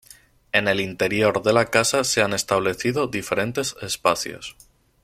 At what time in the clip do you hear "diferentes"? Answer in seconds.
3.05-3.75